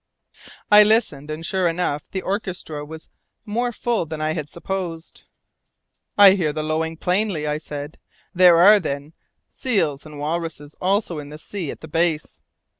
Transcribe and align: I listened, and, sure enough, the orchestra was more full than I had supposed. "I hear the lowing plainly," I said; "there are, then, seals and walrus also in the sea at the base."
I 0.71 0.81
listened, 0.81 1.29
and, 1.29 1.45
sure 1.45 1.67
enough, 1.67 2.09
the 2.09 2.23
orchestra 2.23 2.83
was 2.83 3.07
more 3.45 3.71
full 3.71 4.07
than 4.07 4.19
I 4.19 4.31
had 4.33 4.49
supposed. 4.49 5.25
"I 6.17 6.31
hear 6.31 6.51
the 6.51 6.63
lowing 6.63 6.97
plainly," 6.97 7.45
I 7.45 7.59
said; 7.59 7.99
"there 8.33 8.57
are, 8.57 8.79
then, 8.79 9.13
seals 9.51 10.03
and 10.03 10.17
walrus 10.17 10.59
also 10.81 11.19
in 11.19 11.29
the 11.29 11.37
sea 11.37 11.69
at 11.69 11.81
the 11.81 11.87
base." 11.87 12.39